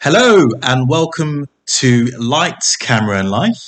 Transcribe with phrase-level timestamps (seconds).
[0.00, 1.46] Hello and welcome
[1.78, 3.62] to Lights, Camera and Life.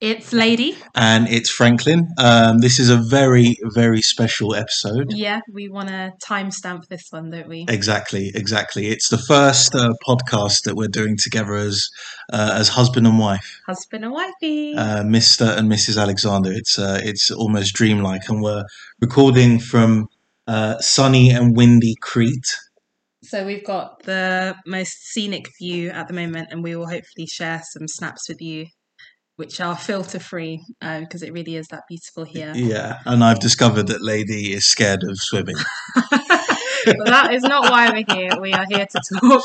[0.00, 0.76] It's Lady.
[0.96, 2.08] And it's Franklin.
[2.18, 5.12] Um, this is a very, very special episode.
[5.14, 7.64] Yeah, we want to timestamp this one, don't we?
[7.68, 8.88] Exactly, exactly.
[8.88, 11.88] It's the first uh, podcast that we're doing together as
[12.32, 14.74] uh, as husband and wife, Husband and wifey.
[14.76, 15.56] uh, Mr.
[15.56, 16.00] and Mrs.
[16.00, 16.52] Alexander.
[16.52, 18.64] It's uh, it's almost dreamlike, and we're
[19.00, 20.08] recording from
[20.48, 22.56] uh, sunny and windy Crete.
[23.22, 27.62] So we've got the most scenic view at the moment, and we will hopefully share
[27.72, 28.66] some snaps with you,
[29.36, 32.52] which are filter free, because it really is that beautiful here.
[32.54, 35.56] Yeah, and I've discovered that Lady is scared of swimming.
[35.94, 36.10] but
[37.06, 38.40] that is not why we're here.
[38.40, 39.44] We are here to talk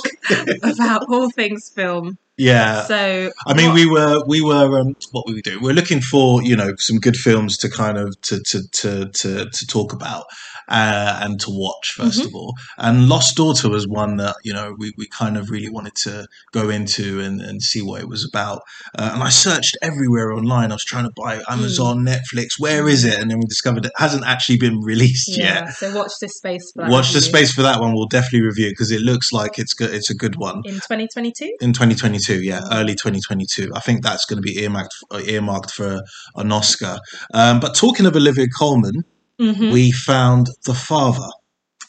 [0.64, 2.18] about all things film.
[2.40, 5.62] Yeah, So I mean, what- we were we were um, what were we doing?
[5.62, 9.50] We're looking for you know some good films to kind of to to to to,
[9.50, 10.26] to talk about
[10.68, 12.26] uh, and to watch 1st Mhm.
[12.26, 12.54] of all.
[12.78, 16.28] And Lost Daughter was one that you know we, we kind of really wanted to
[16.52, 18.62] go into and, and see what it was about.
[18.98, 20.72] Uh, and I searched everywhere online.
[20.72, 22.60] I was trying to buy Amazon, Netflix.
[22.60, 23.20] Where is it?
[23.20, 25.66] And then we discovered it hasn't actually been released yeah.
[25.66, 25.74] yet.
[25.74, 26.72] So watch this space.
[26.74, 27.94] For that Watch the space for that one.
[27.94, 29.94] We'll definitely review because it looks like it's good.
[29.94, 31.58] It's a good one in 2022.
[31.62, 36.02] in 2022 yeah early 2022 i think that's going to be earmarked uh, earmarked for
[36.36, 36.98] an oscar
[37.34, 39.04] um, but talking of olivia colman
[39.40, 41.28] hmm we found the father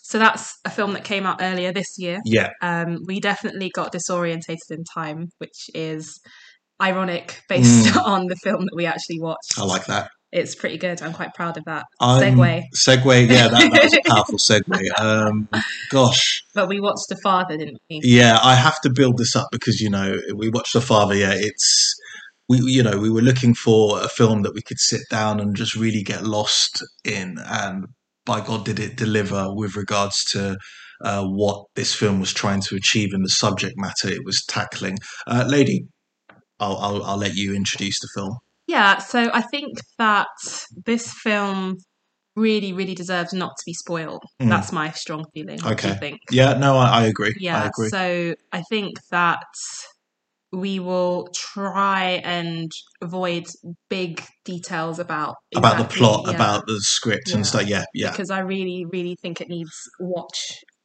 [0.02, 2.20] So that's a film that came out earlier this year.
[2.24, 6.19] yeah um, we definitely got disorientated in time, which is
[6.80, 9.56] ironic based on the film that we actually watched.
[9.56, 9.62] Mm.
[9.62, 11.00] i like that It's pretty good.
[11.02, 12.62] I'm quite proud of that I'm- segue.
[12.76, 15.48] segue yeah that, that was a powerful segue um,
[15.91, 18.00] gosh But we watched The Father, didn't we?
[18.04, 21.32] yeah i have to build this up because you know we watched the father yeah
[21.34, 21.97] it's
[22.48, 25.54] we you know we were looking for a film that we could sit down and
[25.56, 27.86] just really get lost in and
[28.24, 30.56] by god did it deliver with regards to
[31.04, 34.98] uh, what this film was trying to achieve in the subject matter it was tackling
[35.26, 35.86] uh, lady
[36.60, 40.26] I'll, I'll i'll let you introduce the film Yeah, so I think that
[40.84, 41.76] this film
[42.36, 44.22] really, really deserves not to be spoiled.
[44.41, 44.50] Mm.
[44.50, 45.59] That's my strong feeling.
[45.62, 46.00] What do you Okay.
[46.00, 46.19] think?
[46.30, 49.38] yeah no i, I agree i Yeah, agree so I think that
[50.53, 52.70] we will try and
[53.03, 53.44] avoid
[53.91, 56.34] big details about about the plot yeah.
[56.34, 57.34] about the script Yeah.
[57.36, 60.38] and stuff yeah yeah because I really, really think it needs watch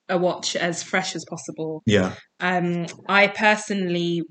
[0.09, 1.81] a watch as fresh as possible.
[1.85, 4.21] yeah Um, I personally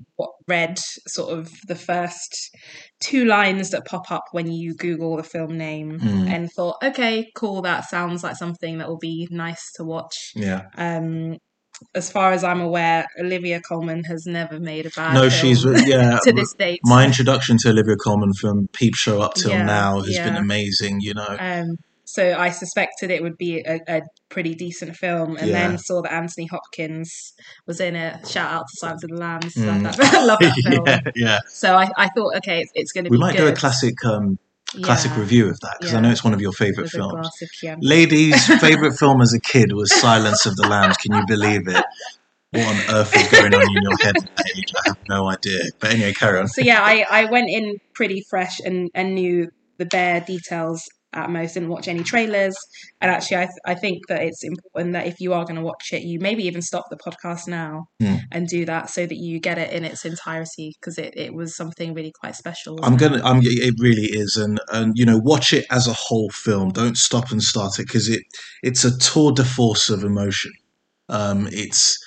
[0.47, 0.77] read
[1.07, 2.55] sort of the first
[3.03, 6.29] two lines that pop up when you Google the film name Mm.
[6.29, 10.31] and thought, okay, cool, that sounds like something that will be nice to watch.
[10.35, 11.37] yeah Um,
[11.95, 16.17] as far as I'm aware, Olivia Colman has never made a bad no she's yeah
[16.23, 16.79] to this date.
[16.83, 20.99] my introduction to Olivia Colman from Peep Show up till Yeah, now has been amazing.
[21.01, 25.47] You know, Um, so I suspected it would be a, a pretty decent film, and
[25.49, 25.67] Yeah.
[25.69, 27.33] then saw that Anthony Hopkins
[27.65, 28.27] was in it.
[28.27, 29.53] Shout out to Silence of the Lambs.
[29.55, 29.83] Mm.
[29.83, 30.83] Love that, love that film.
[30.87, 31.39] yeah, yeah.
[31.47, 33.15] So I, I thought, okay, it's, it's going to be.
[33.15, 33.47] We might good.
[33.47, 34.37] do a classic, um,
[34.81, 37.29] classic Yeah, review of that because I know it's one of your favorite films.
[37.81, 40.97] Ladies' favorite film as a kid was Silence of the Lambs.
[40.97, 41.83] Can you believe it?
[42.51, 44.73] What on earth is going on in your head at that age?
[44.77, 45.59] I have no idea.
[45.79, 46.47] But anyway, carry on.
[46.47, 51.29] So yeah, I, I went in pretty fresh and, and knew the bare details at
[51.29, 51.53] most.
[51.53, 52.55] Didn't watch any trailers,
[53.01, 55.61] and actually, I th- I think that it's important that if you are going to
[55.61, 58.15] watch it, you maybe even stop the podcast now Hmm.
[58.31, 61.55] and do that so that you get it in its entirety because it, it was
[61.55, 62.79] something really quite special.
[62.83, 63.21] I'm gonna.
[63.23, 63.39] I'm.
[63.43, 66.69] It really is, and and you know, watch it as a whole film.
[66.69, 68.23] Don't stop and start it because it
[68.61, 70.51] it's a tour de force of emotion.
[71.09, 72.02] Um, it's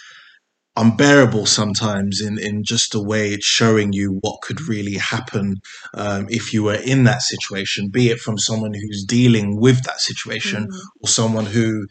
[0.77, 5.57] unbearable sometimes in in just the way it's showing you what could really happen
[5.95, 10.01] um, if you were in that situation, be it from someone who's dealing with that
[10.01, 10.79] situation Mm.
[11.03, 11.87] or someone who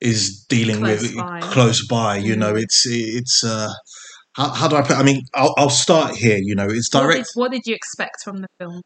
[0.00, 1.40] is dealing Close with by.
[1.40, 2.16] close by.
[2.18, 2.62] You know, Mm.
[2.62, 3.44] it's it's.
[3.44, 3.72] Uh,
[4.34, 4.96] how, how do I put?
[4.96, 6.38] I mean, I'll, I'll start here.
[6.40, 7.16] You know, it's What direct.
[7.18, 8.82] did, what did you expect from the film?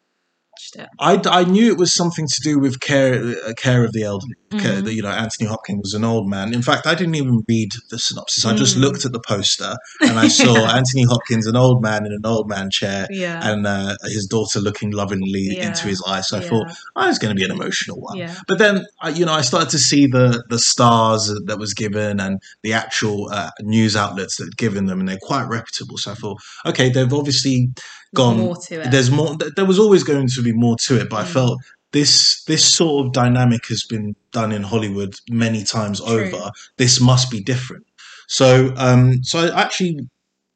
[0.76, 1.28] Watched it.
[1.30, 3.14] I, I knew it was something to do with care
[3.46, 4.34] uh, care of the elderly.
[4.58, 4.94] Care, Mhm.
[4.94, 6.54] you know, Anthony Hopkins was an old man.
[6.54, 8.44] In fact, I didn't even read the synopsis.
[8.44, 8.80] I just Mm.
[8.82, 12.48] looked at the poster and I saw Anthony Hopkins, an old man in an old
[12.48, 13.40] man chair, Yeah.
[13.50, 15.68] and uh, his daughter looking lovingly Yeah.
[15.68, 16.28] into his eyes.
[16.28, 16.48] So I yeah.
[16.48, 18.16] thought, oh, it's going to be an emotional one.
[18.16, 18.34] yeah.
[18.46, 22.20] But then, I, you know, I started to see the the stars that was given
[22.20, 25.96] and the actual uh, news outlets that had given them, and they're quite reputable.
[25.98, 27.70] So I thought, okay, they've obviously
[28.14, 28.90] gone more to it.
[28.90, 31.32] there's more there was always going to be more to it but i Mm.
[31.32, 31.60] felt
[31.92, 36.14] this this sort of dynamic has been done in hollywood many times True.
[36.26, 37.84] over this must be different
[38.28, 39.98] so um so i actually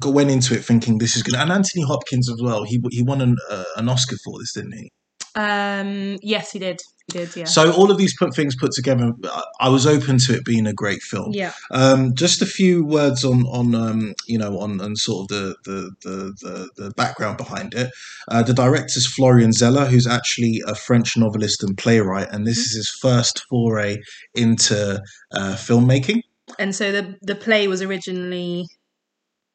[0.04, 3.20] went into it thinking this is good and anthony hopkins as well he he won
[3.20, 4.90] an, uh, an oscar for this didn't he
[5.34, 6.80] Um, yes, he did.
[7.10, 7.34] He did.
[7.36, 7.44] Yeah.
[7.44, 9.12] So all of these put things put together,
[9.60, 11.30] I- was open to it being a great film.
[11.32, 11.52] yeah.
[11.70, 15.56] Um, just a few words on on um, you know on, on sort of the
[15.64, 17.90] the, the, the the background behind it.
[18.28, 22.74] Uh, the director's Florian Zeller, who's actually a French novelist and playwright, and this is
[22.74, 23.98] his first foray
[24.34, 25.00] into
[25.32, 26.20] uh, filmmaking.
[26.58, 28.66] And so the the play was originally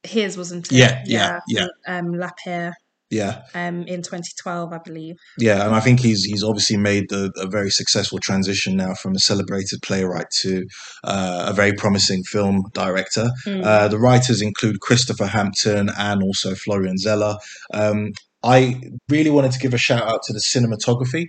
[0.04, 0.76] his, wasn't it?
[0.76, 1.68] Yeah, yeah, yeah.
[1.88, 2.74] Um, La Paire,
[3.14, 5.18] Yeah, um, in 2012, I believe.
[5.38, 9.16] yeah, and I think he's he's obviously made the, a very successful transition now from
[9.16, 10.66] a celebrated playwright to
[11.04, 13.30] uh, a very promising film director.
[13.46, 13.64] Mm.
[13.64, 17.36] Uh, the writers include Christopher Hampton and also Florian Zeller.
[17.72, 21.28] Um, I really wanted to give a shout out to the cinematography,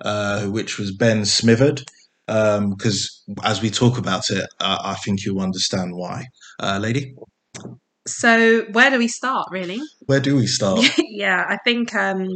[0.00, 1.82] uh, which was Ben Smithard,
[2.26, 6.24] because as we talk about it, uh, I think you'll understand why.
[6.58, 7.14] Uh, lady,
[8.16, 9.80] So where do we start, really?
[10.06, 10.80] where do we start?
[10.98, 12.28] yeah, I think um,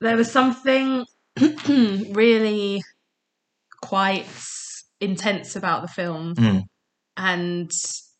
[0.00, 1.04] there was something
[1.68, 2.82] really
[3.80, 4.26] quite
[5.00, 6.34] intense about the film.
[6.34, 6.62] Mm.
[7.16, 7.70] And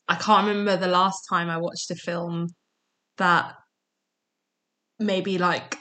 [0.08, 2.48] I can't remember the last time I watched a film
[3.18, 3.54] that
[4.98, 5.76] maybe like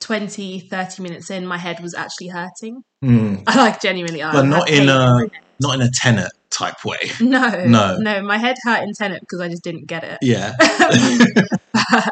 [0.00, 2.82] 20, 30 minutes in, my head was actually hurting.
[3.02, 3.44] Mm.
[3.46, 4.22] I like genuinely.
[4.22, 5.20] I But had not pain in a-
[5.60, 6.98] Not in a tenet type way.
[7.20, 7.96] No, No.
[7.98, 8.22] no.
[8.22, 10.18] My head hurt in Tenet because I just didn't get it.
[10.22, 10.52] Yeah.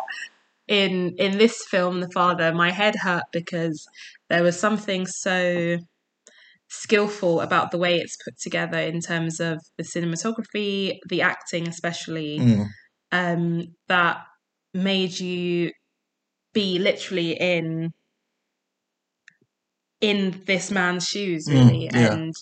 [0.69, 3.85] in in this film, The Father, my head hurt because
[4.31, 5.79] there was something so
[6.69, 12.39] skillful about the way it's put together in terms of the cinematography, the acting, especially,
[12.39, 12.67] Mm.
[13.13, 14.23] um, that
[14.73, 15.73] made you
[16.55, 17.91] be literally in
[20.01, 22.13] in this man's shoes, Mm, really, yeah.
[22.13, 22.35] and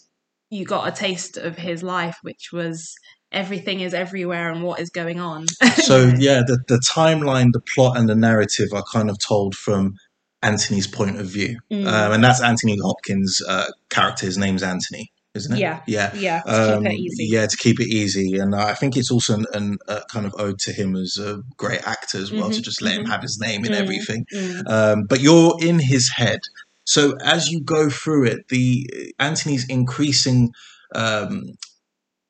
[0.50, 2.94] you got a taste of his life, which was
[3.32, 5.46] everything is everywhere and what is going on.
[5.76, 9.94] so yeah, the, the timeline, the plot, and the narrative are kind of told from
[10.42, 11.86] Anthony's point of view, Mm.
[11.86, 14.26] um, and that's Anthony Hopkins' uh, character.
[14.26, 15.58] His name's Anthony, isn't it?
[15.60, 15.82] Yeah.
[15.86, 16.10] yeah.
[16.16, 17.24] yeah, to Um, keep it easy.
[17.30, 20.34] Yeah, to keep it easy, and I think it's also an, an, a kind of
[20.38, 23.10] ode to him as a great actor as well, to Mhm, just let him mhm.
[23.10, 23.76] have his name in Mm.
[23.82, 24.26] everything.
[24.34, 24.68] Mm.
[24.68, 26.40] Um, but you're in his head,
[26.84, 28.86] so as you go through it, the
[29.18, 30.50] Anthony's increasing
[30.94, 31.42] um,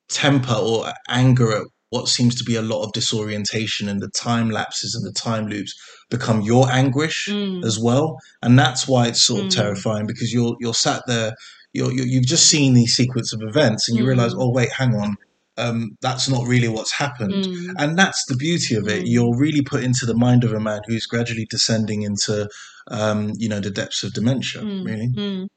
[0.09, 4.49] temper or anger at what seems to be a lot of disorientation and the time
[4.49, 5.73] lapses and the time loops
[6.09, 7.63] become your anguish Mm.
[7.65, 9.55] as well, and that's why it's sort of Mm.
[9.55, 11.33] terrifying because you're you're sat there,
[11.73, 14.07] you're, you you've just seen these sequence of events and you Mm.
[14.07, 15.15] realize, oh wait, hang on,
[15.57, 17.33] um, that's not really what's happened.
[17.33, 17.73] Mm.
[17.77, 19.03] And that's the beauty of it.
[19.03, 19.07] Mm.
[19.07, 22.49] You're really put into the mind of a man who's gradually descending into,
[22.89, 24.61] um, you know, the depths of dementia.
[24.61, 25.47] Mm, Really, mm.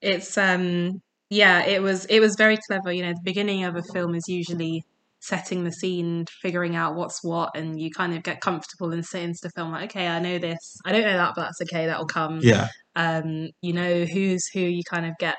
[0.00, 1.00] It's um
[1.30, 2.92] yeah, it was it was very clever.
[2.92, 4.84] You know, the beginning of a film is usually
[5.20, 9.22] setting the scene, figuring out what's what, and you kind of get comfortable and sit
[9.22, 10.78] into the film like, okay, I know this.
[10.86, 11.86] I don't know that, but that's okay.
[11.86, 12.38] That'll come.
[12.42, 14.60] yeah, Um, you know who's who.
[14.60, 15.36] You kind of get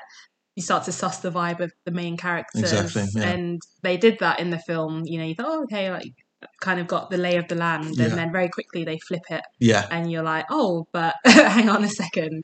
[0.60, 3.30] you start to suss the vibe of the main characters, Exactly, yeah.
[3.30, 5.02] and they did that in the film.
[5.06, 6.12] You know, you thought, oh, okay, like
[6.60, 8.06] kind of got the lay of the land, Yeah.
[8.06, 11.82] and then very quickly they flip it yeah, and you're like, oh, but hang on
[11.84, 12.42] a second.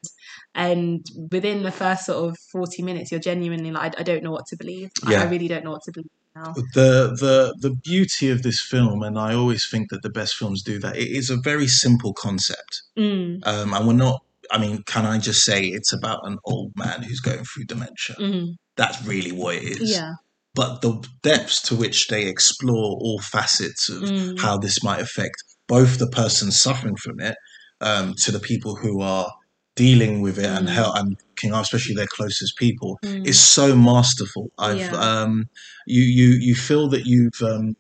[0.54, 4.30] And within the first sort of 40 minutes, you're genuinely like, I, I don't know
[4.32, 4.90] what to believe.
[5.04, 5.22] I- Yeah.
[5.22, 6.52] I really don't know what to believe now.
[6.74, 7.34] the the
[7.64, 10.96] the beauty of this film, and I always think that the best films do that.
[10.96, 14.22] It is a very simple concept, Mm, um, and we're not.
[14.50, 18.16] I mean, can I just say it's about an old man who's going through dementia?
[18.18, 19.92] mm, That's really what it is.
[19.92, 20.12] yeah.
[20.54, 25.36] But the depths to which they explore all facets of Mm, how this might affect
[25.68, 27.36] both the person suffering from it
[27.80, 29.30] um, to the people who are
[29.74, 30.72] dealing with it and Mm.
[30.72, 34.48] help and after, especially their closest people mm, is so masterful.
[34.58, 34.96] I've Yeah.
[34.96, 35.44] um,
[35.86, 37.76] you you you feel that you've um,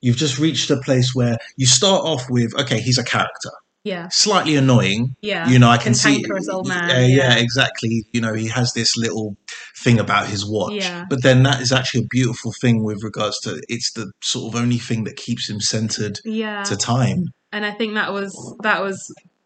[0.00, 3.50] you've just reached a place where you start off with okay, he's a character,
[3.84, 4.08] yeah.
[4.10, 5.14] slightly annoying.
[5.20, 5.48] Yeah.
[5.48, 6.24] You know, I can see.
[6.50, 7.36] Old man, Yeah, yeah, yeah.
[7.36, 8.04] exactly.
[8.12, 9.36] You know, he has this little
[9.82, 11.04] thing about his watch, Yeah.
[11.08, 14.60] but then that is actually a beautiful thing with regards to it's the sort of
[14.60, 16.62] only thing that keeps him centered Yeah.
[16.64, 17.26] to time.
[17.52, 18.98] and I think that was that was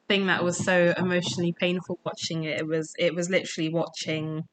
[0.09, 2.59] thing that was so emotionally painful watching it.
[2.61, 4.45] It was it was literally watching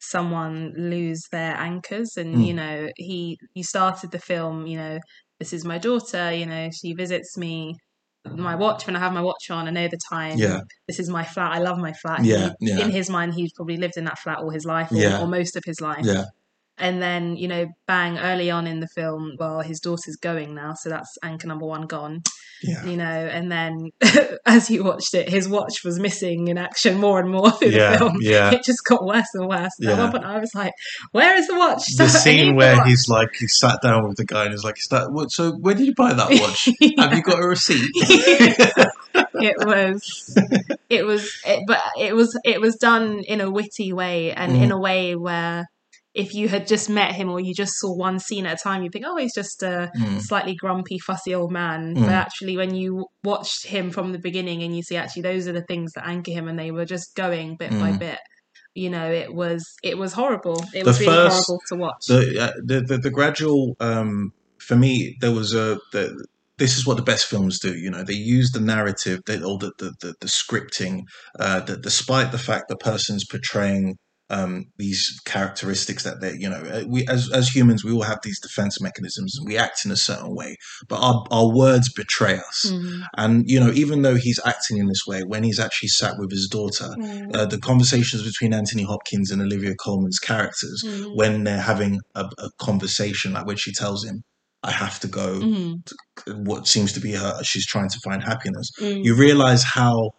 [0.00, 2.46] someone lose their anchors and Mm.
[2.46, 4.98] you know he you started the film you know
[5.38, 7.76] this is my daughter you know she visits me
[8.30, 10.60] my watch when I have my watch on I know the time Yeah.
[10.86, 12.78] this is my flat I love my flat Yeah, He- yeah.
[12.84, 15.20] in his mind he's probably lived in that flat all his life or, Yeah.
[15.20, 16.26] or most of his life Yeah,
[16.78, 20.72] and then you know bang early on in the film well his daughter's going now
[20.74, 22.20] so that's anchor number one gone
[22.62, 23.90] yeah, you know and then
[24.46, 27.92] as you watched it his watch was missing in action more and more through yeah,
[27.92, 28.50] the film yeah.
[28.52, 29.98] it just got worse and worse at Yeah.
[29.98, 30.72] one point i was like
[31.10, 32.86] where is the watch The I scene the where watch.
[32.88, 35.30] he's like, he sat down with the guy and he's like, "Is that what?
[35.30, 36.68] So where did you buy that watch?
[36.98, 37.90] Have you got a receipt?"
[39.34, 40.38] it was
[40.88, 44.62] it was it, but it was it was done in a witty way and Mm.
[44.62, 45.66] in a way where
[46.14, 48.82] if you had just met him or you just saw one scene at a time,
[48.82, 50.20] you think, oh, he's just a Mm.
[50.20, 51.94] slightly grumpy, fussy old man.
[51.96, 52.04] Mm.
[52.04, 55.52] But actually, when you watched him from the beginning and you see actually those are
[55.52, 57.98] the things that anchor him, and they were just going bit by Mm.
[57.98, 58.18] bit.
[58.74, 60.62] You know, it was it was horrible.
[60.74, 62.04] It The was really first- horrible to watch.
[62.08, 66.24] the, uh, the the the gradual um for me there was a the,
[66.58, 69.58] this is what the best films do you know they use the narrative they, or
[69.58, 71.02] the the, the, the scripting
[71.40, 73.96] uh that despite the fact the person's portraying
[74.32, 78.20] um these characteristics that they you know uh, we as as humans we all have
[78.22, 80.56] these defense mechanisms and we act in a certain way
[80.88, 83.02] but our our words betray us Mhm.
[83.22, 86.30] and you know even though he's acting in this way when he's actually sat with
[86.38, 87.36] his daughter Mm.
[87.36, 91.14] uh, the conversations between Anthony Hopkins and Olivia Colman's characters Mhm.
[91.20, 94.16] when they're having a, a conversation, like when she tells him,
[94.62, 95.82] I have to go, Mhm.
[96.48, 98.66] what seems to be her, she's trying to find happiness.
[98.80, 99.04] Mm.
[99.06, 100.10] You realize how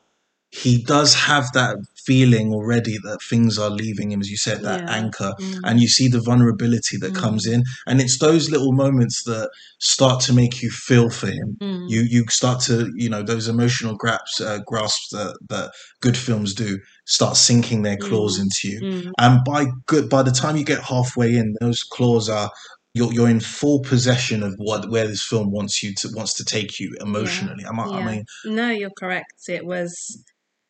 [0.63, 4.81] he does have that feeling already that things are leaving him, as you said, that
[4.81, 4.93] Yeah.
[4.95, 5.33] anchor.
[5.39, 5.59] Mm.
[5.63, 7.21] And you see the vulnerability that Mm.
[7.21, 7.63] comes in.
[7.87, 11.57] And it's those little moments that start to make you feel for him.
[11.61, 11.89] Mm.
[11.89, 16.53] You you start to, you know, those emotional grasps, uh, grasps that, that good films
[16.53, 18.41] do start sinking their claws Mm.
[18.43, 19.11] into you Mm.
[19.19, 22.49] and by good by the time you get halfway in those claws are
[22.95, 26.43] you're, you're in full possession of what where this film wants you to wants to
[26.45, 29.33] take you emotionally Am I, I mean No, you're correct.
[29.49, 29.91] It was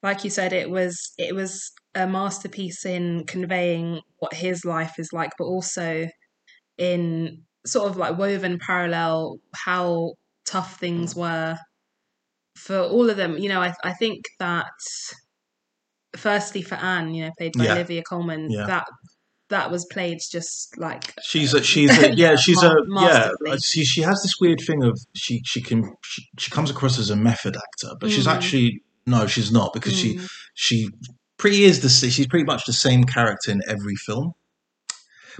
[0.03, 5.09] like you said, it was it was a masterpiece in conveying what his life is
[5.13, 6.07] like, but also
[6.77, 10.13] in sort of like woven parallel how
[10.45, 11.21] tough things mm.
[11.21, 11.57] were
[12.57, 13.37] for all of them.
[13.37, 14.67] You know, I I think that
[16.17, 17.73] firstly for Anne, you know, played by Yeah.
[17.73, 18.65] Olivia Colman, Yeah.
[18.65, 18.85] that
[19.49, 23.57] that was played just like she's a uh, she's a, yeah she's a yeah uh,
[23.57, 27.11] she she has this weird thing of she she can she, she comes across as
[27.11, 28.33] a method actor but she's Mm.
[28.35, 30.29] actually no she's not because she Mm.
[30.53, 30.89] she
[31.37, 34.33] pretty is the she's pretty much the same character in every film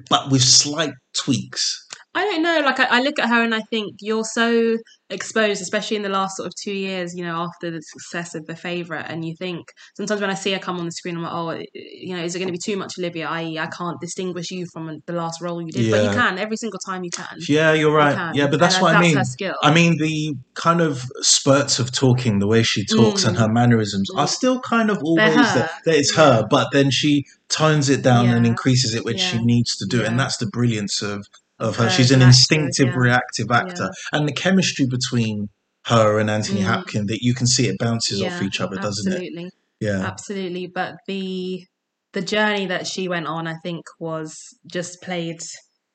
[0.10, 1.83] but with slight tweaks
[2.16, 2.62] I don't know.
[2.64, 4.78] Like I, I look at her and I think you're so
[5.10, 7.16] exposed, especially in the last sort of two years.
[7.16, 9.66] You know, after the success of The Favorite, and you think
[9.98, 12.36] sometimes when I see her come on the screen, I'm like, oh, you know, is
[12.36, 13.28] it going to be too much Olivia?
[13.28, 16.58] I.e., I can't distinguish you from the last role you did, but you can every
[16.58, 17.38] single time you can.
[17.50, 18.36] yeah you're right can.
[18.36, 19.56] yeah but that's And what I mean her skill.
[19.64, 23.40] I mean, the kind of spurts of talking, the way she talks, and Mm.
[23.40, 24.30] her mannerisms are Mm.
[24.30, 25.54] still kind of always her.
[25.60, 25.70] there.
[25.86, 29.76] That it's her, but then she tones it down and increases it when she needs
[29.78, 31.26] to do it, and that's the brilliance of
[31.64, 31.86] of her.
[31.86, 32.96] Her She's an instinctive, yeah.
[32.96, 35.48] reactive actor, and the chemistry between
[35.86, 36.66] her and Anthony Mm.
[36.66, 39.16] Hopkins that you can see it bounces off each other, doesn't it?
[39.16, 39.50] absolutely.
[39.80, 41.66] Yeah, absolutely but the
[42.14, 44.34] the journey that she went on i think was
[44.72, 45.42] just played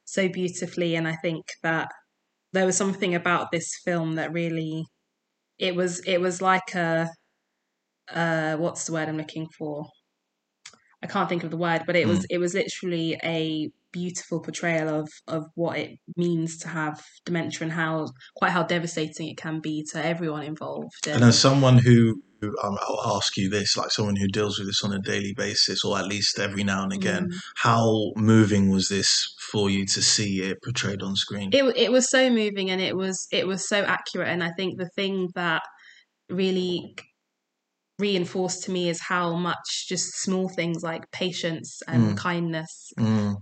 [0.05, 1.89] so beautifully and i think that
[2.53, 4.85] there was something about this film that really
[5.59, 7.09] it was it was like a
[8.13, 9.87] uh what's the word i'm looking for
[11.03, 14.89] i can't think of the word but it was it was literally a beautiful portrayal
[15.01, 19.61] of of what it means to have dementia and how quite how devastating it can
[19.61, 23.91] be to everyone involved and as someone who, who um, I'll ask you this, like
[23.91, 26.93] someone who deals with this on a daily basis, or at least every now and
[26.93, 27.35] again, Mm.
[27.57, 31.51] how moving was this for you to see it portrayed on screen?
[31.53, 34.79] it it was so moving and it was it was so accurate and I think
[34.79, 35.63] the thing that
[36.31, 36.95] really
[37.99, 42.17] reinforced to me is how much just small things like patience and Mm.
[42.17, 43.37] kindness Mm.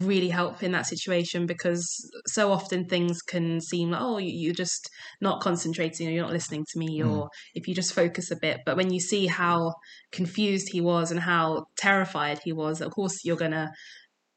[0.00, 1.84] Really help in that situation because
[2.28, 4.88] so often things can seem like oh you- you're just
[5.20, 7.10] not concentrating or you're not listening to me Mm.
[7.10, 9.74] or if you just focus a bit but when you see how
[10.12, 13.70] confused he was and how terrified he was of course you're going to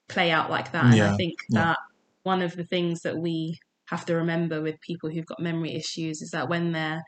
[0.09, 1.63] play out like that and i think yeah.
[1.65, 1.77] that
[2.23, 6.21] one of the things that we have to remember with people who've got memory issues
[6.21, 7.01] is that when they're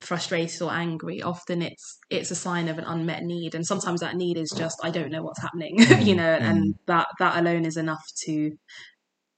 [0.00, 4.16] frustrated or angry often it's it's a sign of an unmet need and sometimes that
[4.16, 6.50] need is just i don't know what's happening you know Mm.
[6.50, 8.52] and that that alone is enough to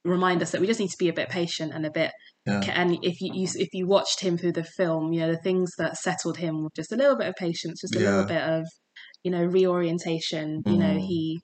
[0.05, 2.11] remind us that we just need to be a bit patient and a bit
[2.45, 2.61] Yeah.
[2.73, 5.71] and if you, you if you watched him through the film you know the things
[5.77, 8.09] that settled him were just a little bit of patience just a Yeah.
[8.11, 8.65] little bit of
[9.23, 11.05] you know reorientation you know Mm.
[11.07, 11.41] he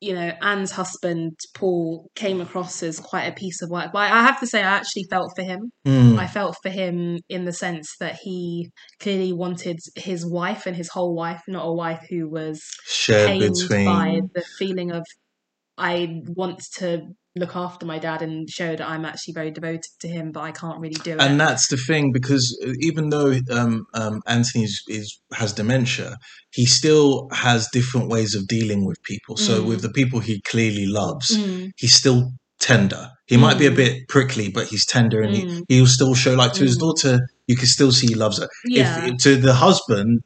[0.00, 4.22] you know Anne's husband Paul came across as quite a piece of work but I
[4.22, 6.18] have to say I actually felt for him Mm.
[6.18, 10.88] I felt for him in the sense that he clearly wanted his wife and his
[10.88, 13.84] whole wife not a wife who was Shared between.
[13.84, 15.04] by the feeling of
[15.78, 17.02] I want to
[17.38, 20.52] look after my dad and show that I'm actually very devoted to him, but I
[20.52, 21.20] can't really do it.
[21.20, 22.44] and that's the thing because
[22.80, 26.16] even though um, um, Anthony is, has dementia,
[26.52, 29.36] he still has different ways of dealing with people.
[29.36, 29.66] So Mm.
[29.68, 33.10] with the people he clearly loves, Mm, he's still tender.
[33.26, 33.76] He might be a Mm.
[33.76, 35.64] bit prickly, but he's tender, and Mm.
[35.68, 36.80] he, he'll still show like to his Mm.
[36.80, 37.20] daughter.
[37.46, 38.48] You can still see he loves her.
[38.66, 39.06] Yeah.
[39.06, 40.20] If to the husband,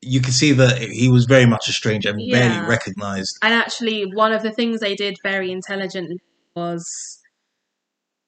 [0.00, 2.38] you can see that he was very much a stranger and Yeah.
[2.38, 3.36] barely recognized.
[3.42, 6.18] And actually, one of the things they did very intelligently
[6.54, 6.84] was,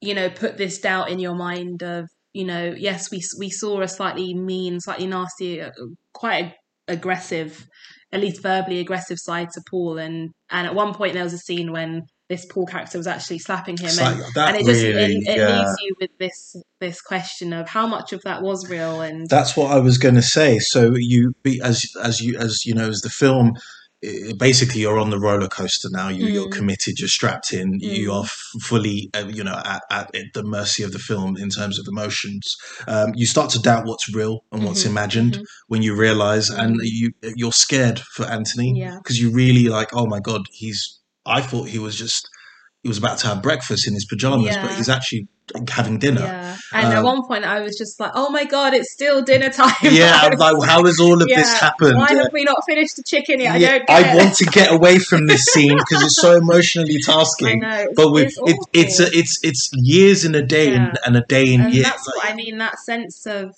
[0.01, 3.81] you know, put this doubt in your mind of, you know, yes, we we saw
[3.81, 5.71] a slightly mean, slightly nasty, uh,
[6.13, 6.55] quite
[6.89, 7.67] aggressive,
[8.13, 11.39] at least verbally aggressive side to Paul, and and at one point there was a
[11.39, 15.17] scene when this Paul character was actually slapping him, and, like, and it just really,
[15.17, 15.59] it, it yeah.
[15.59, 19.57] leaves you with this this question of how much of that was real, and That's
[19.57, 20.59] what I was going to say.
[20.61, 23.55] So you be as as you as you know as the film.
[24.03, 26.09] Eh, Basically, you're on the roller coaster now.
[26.09, 26.53] You, You're Mm.
[26.53, 26.99] committed.
[26.99, 27.79] You're strapped in.
[27.81, 28.15] You Mm.
[28.15, 31.79] are f- fully, uh, you know, at, at the mercy of the film in terms
[31.79, 32.57] of emotions.
[32.89, 35.45] Um, you start to doubt what's real and what's Mhm, imagined mhm.
[35.69, 39.89] when you realize, and you you're scared for Anthony yeah, because you really like.
[39.95, 40.99] Oh my god, he's.
[41.27, 42.29] I thought he was just.
[42.83, 45.29] He was about to have breakfast in his pajamas, but he's actually
[45.71, 46.21] having dinner.
[46.23, 46.57] yeah.
[46.73, 49.51] And at Um, one point, I was just like, "Oh my god, it's still dinner
[49.51, 51.97] time!" Yeah, I I'm was like, how has all of this happened?
[51.99, 53.55] Why have we not finished the chicken yet?
[53.55, 57.01] I don't I want to get away from this scene because it's so emotionally I
[57.13, 57.61] tasking.
[57.61, 57.69] know.
[57.89, 60.89] It's, But with it's it, it's a, it's it's years in a day Yeah.
[60.89, 61.87] and, and a day in and years.
[61.87, 62.59] that's what I mean.
[62.59, 63.55] That sense of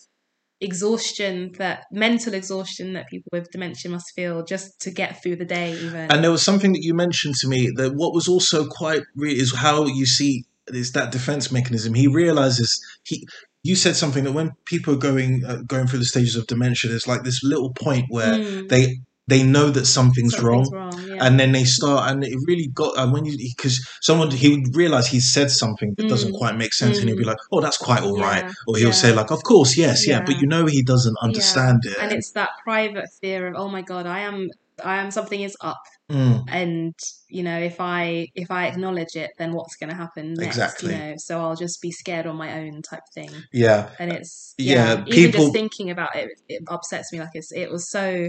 [0.61, 5.45] exhaustion, that mental exhaustion that people with dementia must feel just to get through the
[5.45, 5.73] day.
[5.73, 9.03] Even And there was something that you mentioned to me that what was also quite
[9.17, 11.95] re- is how you see is that defense mechanism.
[11.95, 13.27] He realizes he.
[13.65, 16.91] You said something that when people are going uh, going through the stages of dementia,
[16.91, 18.97] there's like this little point where Mm, they
[19.29, 21.17] they know that something's, wrong, something's wrong.
[21.17, 21.25] Yeah.
[21.25, 24.75] and then they start and it really got and when you because someone he would
[24.75, 26.39] realize he said something that doesn't Mm.
[26.39, 27.29] quite make sense and he'll be Mm.
[27.29, 28.93] like oh that's quite all right Yeah, or he'll yeah.
[29.05, 30.23] say like of course yes yeah.
[30.27, 33.83] but you know he doesn't understand it and it's that private fear of, oh my
[33.83, 34.51] god, I am,
[34.85, 35.81] I am something is up,
[36.13, 36.95] Mm, and
[37.29, 40.57] you know, if I if I acknowledge it, then what's going to happen next?
[40.57, 40.93] Exactly.
[40.93, 43.31] You know, so I'll just be scared on my own type thing.
[43.53, 47.31] yeah and it's Yeah, yeah, even people- just thinking about it it upsets me like
[47.35, 48.29] it's it was so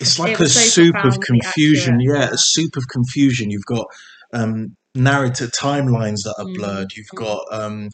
[0.00, 2.30] it's It like a so soup of confusion yeah yeah.
[2.32, 3.86] a soup of confusion you've got
[4.32, 7.18] um narrative timelines that are Mm, blurred you've mm.
[7.18, 7.88] got um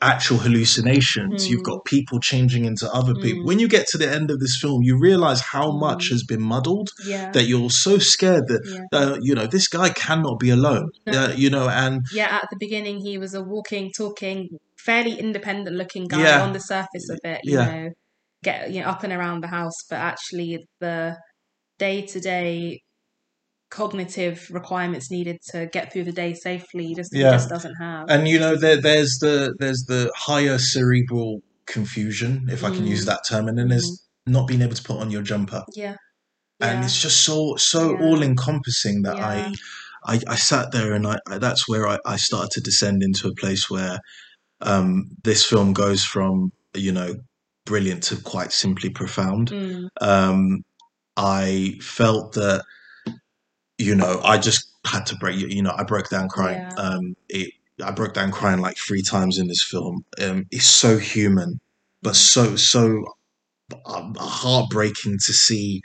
[0.00, 1.64] actual hallucinations you've Mm.
[1.64, 3.46] got people changing into other people Mm.
[3.46, 6.10] when you get to the end of this film you realize how much Mm.
[6.12, 9.88] has been muddled yeah that you're so scared that yeah uh, you know this guy
[9.90, 11.24] cannot be alone No.
[11.24, 15.76] uh, you know and yeah at the beginning he was a walking talking fairly independent
[15.76, 16.42] looking guy Yeah.
[16.42, 17.66] on the surface of it you Yeah.
[17.66, 17.88] know
[18.44, 21.16] get you know up and around the house but actually the
[21.78, 22.80] day to day
[23.70, 27.32] cognitive requirements needed to get through the day safely just Yeah.
[27.32, 32.64] just doesn't have and you know there, there's the there's the higher cerebral confusion if
[32.64, 32.88] i can Mm.
[32.88, 35.96] use that term and then there's not being able to put on your jumper yeah
[36.60, 37.96] and yeah it's just so so Yeah.
[38.06, 39.16] all encompassing that.
[39.22, 39.50] I,
[40.06, 43.28] I i sat there and i, I that's where I, I started to descend into
[43.28, 43.98] a place where
[44.62, 47.16] um this film goes from you know
[47.66, 50.64] brilliant to quite simply profound Mm, um,
[51.16, 52.64] I felt that,
[53.78, 56.58] you know, I just had to break, you know, I broke down crying.
[56.58, 56.74] Yeah.
[56.76, 60.04] Um, it, I broke down crying like three times in this film.
[60.20, 61.60] Um, it's so human,
[62.02, 63.04] but so, so
[63.86, 65.82] um, heartbreaking to see.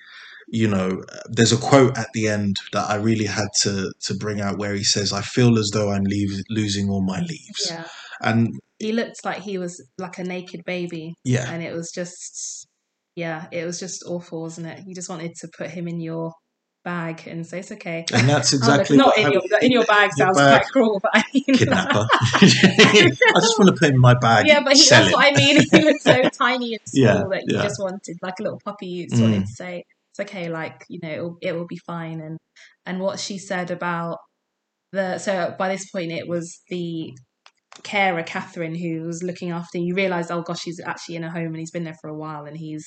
[0.50, 4.40] You know, there's a quote at the end that I really had to to bring
[4.40, 7.88] out where he says, "I feel as though I'm leave, losing all my leaves," yeah
[8.24, 12.68] and he looked like he was like a naked baby yeah, and it was just
[13.16, 16.32] yeah it was just awful wasn't it you just wanted to put him in your
[16.84, 20.12] bag and say it's okay and that's Oh, exactly not in your in your bag
[20.18, 20.62] Your sounds bag.
[20.62, 22.06] quite cruel but I mean kidnapper.
[22.14, 24.48] I just want to put him in my bag.
[24.48, 25.14] yeah but he, that's it.
[25.14, 27.64] what I mean he was so tiny and small Yeah, that you yeah.
[27.64, 29.46] just wanted like a little puppy you just wanted Mm.
[29.46, 32.38] to say it's okay like you know it will, it will be fine and
[32.86, 34.18] and what she said about
[34.92, 37.12] the so by this point it was the
[37.84, 41.48] carer Catherine who was looking after you realize oh gosh he's actually in a home
[41.48, 42.86] and he's been there for a while and he's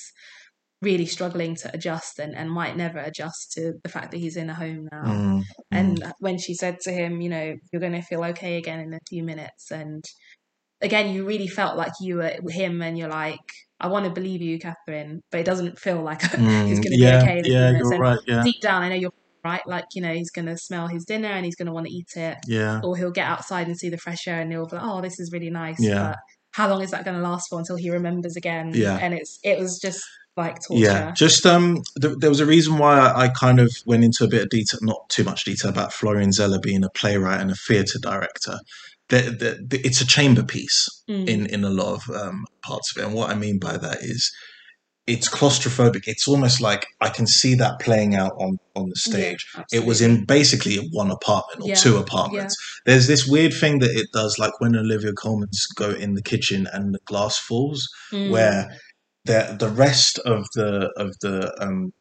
[0.81, 4.49] really struggling to adjust and, and might never adjust to the fact that he's in
[4.49, 5.41] a home now Mm,
[5.73, 5.95] mm.
[5.95, 8.93] and when she said to him you know you're going to feel okay again in
[8.93, 10.03] a few minutes and
[10.81, 13.39] again you really felt like you were him and you're like
[13.79, 16.21] I want to believe you Catherine but it doesn't feel like
[16.65, 18.19] he's Mm, going to yeah, be okay in yeah, minutes you're right.
[18.27, 19.11] Yeah, deep down I know you're
[19.45, 21.87] right like you know he's going to smell his dinner and he's going to want
[21.87, 24.67] to eat it yeah, or he'll get outside and see the fresh air and he'll
[24.67, 25.79] be like, oh, this is really nice.
[25.81, 26.09] Yeah.
[26.09, 26.17] But
[26.51, 28.71] how long is that going to last for until he remembers again?
[28.73, 28.97] Yeah.
[29.01, 30.03] And it's it was just
[30.37, 30.83] like torture.
[30.83, 31.11] yeah.
[31.13, 34.27] Just um, th- there was a reason why I, I kind of went into a
[34.27, 37.55] bit of detail, not too much detail, about Florian Zeller being a playwright and a
[37.55, 38.59] theatre director.
[39.09, 41.27] The, the, it's a chamber piece Mm.
[41.29, 43.99] in in a lot of um, parts of it, and what I mean by that
[44.01, 44.29] is
[45.07, 46.01] it's claustrophobic.
[46.05, 49.47] It's almost like I can see that playing out on on the stage.
[49.55, 52.55] Yeah, it was in basically one apartment or Yeah, two apartments.
[52.85, 56.67] There's this weird thing that it does, like when Olivia Colman's go in the kitchen
[56.73, 58.29] and the glass falls, Mm.
[58.31, 58.67] where
[59.27, 61.91] the the rest of the of the um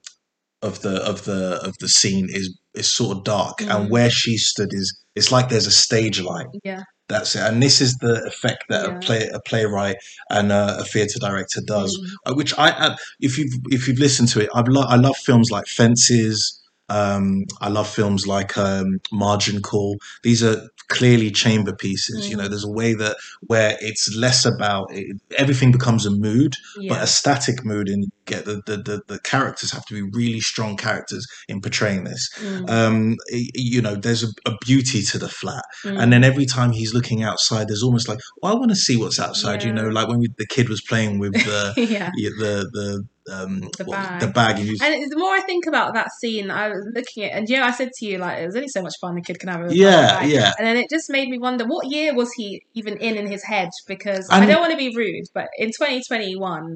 [0.62, 3.74] of the of the of the scene is is sort of dark, Mm.
[3.74, 6.46] and where she stood is it's like there's a stage light.
[6.64, 8.96] yeah, That's it, and this is the effect that Yeah.
[8.96, 9.96] a play a playwright
[10.30, 12.32] and a, a theatre director does Mm.
[12.32, 15.16] uh, which I, I if you've if you've listened to it, I lo- I love
[15.16, 16.38] films like Fences.
[16.88, 19.98] Um, I love films like um, Margin Call.
[20.22, 22.28] These are clearly chamber pieces.
[22.28, 22.50] You know, Mm.
[22.50, 26.54] there's a way that where it's less about it, everything becomes a mood,
[26.88, 30.40] but a static mood, you get the, the the the characters have to be really
[30.40, 32.28] strong characters in portraying this.
[32.38, 32.70] Mm.
[32.70, 36.00] Um, y- you know, there's a, a beauty to the flat, Mm.
[36.02, 38.96] and then every time he's looking outside, there's almost like, oh, I want to see
[38.96, 39.62] what's outside.
[39.62, 42.10] You know, like when we, the kid was playing with the yeah.
[42.16, 44.20] yeah, the the um The what bag.
[44.20, 47.32] the bag and And the more I think about that scene, I was looking at,
[47.36, 49.40] and yeah, I said to you like, it was only so much fun a kid
[49.40, 49.62] can have.
[49.62, 50.30] with yeah bag.
[50.30, 53.26] yeah And then it just made me wonder what year was he even in in
[53.26, 53.68] his head?
[53.88, 56.74] Because I don't want to be rude, but in 2021,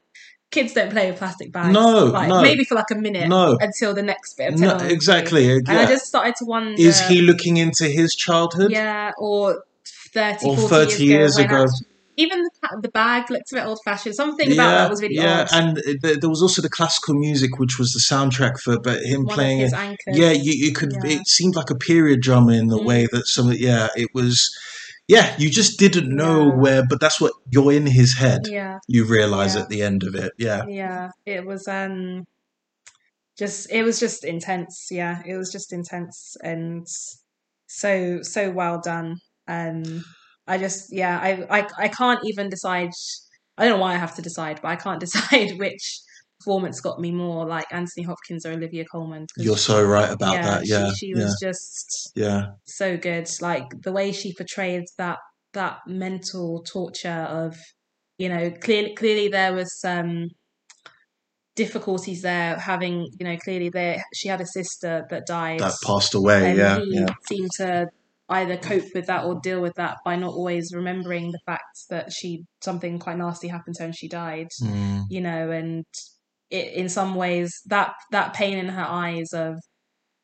[0.51, 1.73] kids don't play with plastic bags.
[1.73, 2.43] No, like, no.
[2.43, 5.69] maybe for like a minute no until the next bit of no exactly And.
[5.69, 9.63] I just started to wonder, is he looking into his childhood yeah, or
[10.13, 11.63] 30, Or 40 30 years years, ago.
[11.63, 11.73] ago.
[12.17, 12.51] even the,
[12.83, 14.15] the bag looked a bit old fashioned.
[14.17, 15.63] Something about that was really yeah odd.
[15.63, 19.25] and th- there was also the classical music which was the soundtrack for but him
[19.25, 19.73] One playing it
[20.09, 21.13] yeah you, you could Yeah.
[21.21, 22.85] it seemed like a period drama in the Mm.
[22.85, 24.51] way that some yeah it was
[25.15, 26.55] yeah you just didn't know Yeah.
[26.63, 28.43] where but that's what you're in his head.
[28.59, 28.79] Yeah.
[28.97, 29.63] you realize Yeah.
[29.63, 30.33] at the end of it.
[30.47, 30.63] Yeah.
[30.83, 31.11] Yeah.
[31.27, 32.25] It was um
[33.41, 34.77] just it was just intense.
[35.01, 36.87] Yeah it was just intense and
[37.67, 39.09] so so well done.
[39.57, 39.83] Um
[40.53, 42.93] i just yeah i i, I can't even decide.
[43.59, 45.85] I don't know why i have to decide but i can't decide which
[46.41, 50.35] performance got me more like anthony hopkins or olivia colman 'cause you're so right about
[50.35, 53.29] yeah, that yeah she, she yeah was just yeah so good.
[53.41, 55.19] Like the way she portrayed that
[55.53, 57.57] that mental torture of,
[58.19, 60.29] you know, clearly clearly there was some
[61.57, 62.57] difficulties there.
[62.59, 66.59] Having you know, clearly there she had a sister that died, that passed away and
[66.59, 67.89] yeah he yeah seemed to
[68.29, 72.13] either cope with that or deal with that by not always remembering the fact that
[72.13, 75.07] she something quite nasty happened to her and she died Mm.
[75.11, 75.85] you know, and
[76.51, 79.55] it, in some ways that that pain in her eyes of,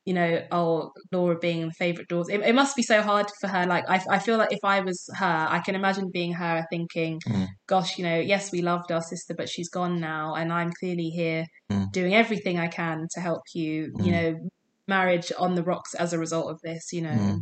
[0.05, 3.49] you know, oh Laura being the favorite daughter, it, it must be so hard for
[3.49, 3.67] her.
[3.67, 7.21] Like I, I feel like if I was her, I can imagine being her, thinking,
[7.27, 7.49] Mm.
[7.69, 11.11] gosh, you know, yes, we loved our sister, but she's gone now, and I'm clearly
[11.11, 11.91] here Mm.
[11.93, 13.93] doing everything I can to help you.
[14.03, 14.13] You Mm.
[14.13, 14.49] know,
[14.89, 16.93] marriage on the rocks as a result of this.
[16.93, 17.41] You know.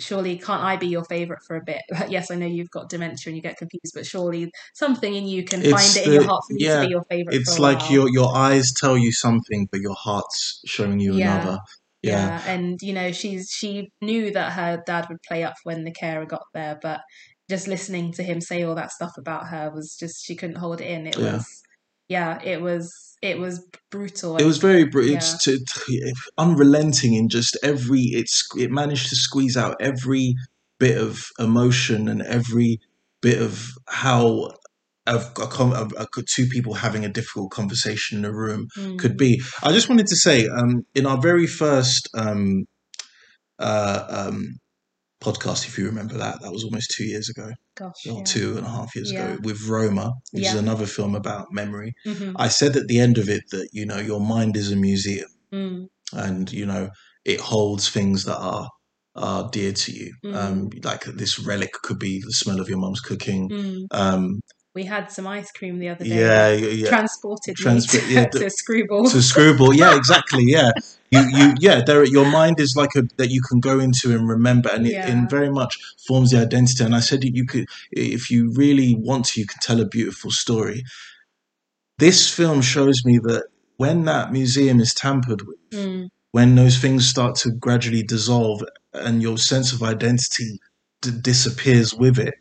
[0.00, 1.82] Surely, can't I be your favorite for a bit?
[2.08, 5.44] yes, I know you've got dementia and you get confused, but surely something in you
[5.44, 7.36] can It's find it in your heart for me yeah, to be your favorite.
[7.36, 7.90] it's for a like while.
[7.90, 11.36] your your eyes tell you something but your heart's showing you Yeah.
[11.36, 11.58] another
[12.02, 15.92] yeah and you know she's she knew that her dad would play up when the
[15.92, 17.00] carer got there, but
[17.48, 20.80] just listening to him say all that stuff about her was just she couldn't hold
[20.80, 21.06] it in.
[21.06, 21.20] It Yeah.
[21.20, 21.62] was
[22.08, 24.36] yeah, it was it was brutal.
[24.36, 26.12] it was very brutal, Yeah.
[26.38, 30.34] unrelenting in just every it's it managed to squeeze out every
[30.78, 32.78] bit of emotion and every
[33.22, 34.50] bit of how
[35.06, 38.98] a, a, a, a, two people having a difficult conversation in a room Mm.
[38.98, 39.40] could be.
[39.62, 42.64] I just wanted to say, um, in our very first um,
[43.58, 44.56] uh, um,
[45.22, 48.24] podcast, if you remember that, that was almost two years ago, gosh or yeah.
[48.24, 49.28] two and a half years Yeah.
[49.32, 51.92] ago, with Roma, which is another film about memory.
[52.06, 52.34] Mhm.
[52.36, 55.28] I said at the end of it that you know your mind is a museum,
[55.52, 55.86] Mm.
[56.12, 56.90] and you know
[57.24, 58.68] it holds things that are
[59.16, 60.12] are dear to you.
[60.32, 63.48] Um, like this relic could be the smell of your mum's cooking.
[63.48, 63.86] Mm.
[63.92, 64.40] Um,
[64.74, 66.18] We had some ice cream the other day.
[66.18, 66.88] yeah, yeah, yeah.
[66.88, 69.08] Transported Transfer- me to, yeah, to Screwball.
[69.08, 70.70] to screwball yeah exactly yeah
[71.12, 74.28] you you yeah there your mind is like a that you can go into and
[74.28, 75.08] remember and it Yeah.
[75.10, 78.96] and very much forms the identity and i said that you could if you really
[79.08, 80.82] want to you can tell a beautiful story
[81.98, 83.44] this film shows me that
[83.76, 86.08] when that museum is tampered with Mm.
[86.32, 90.58] when those things start to gradually dissolve and your sense of identity
[91.02, 92.34] d- disappears with it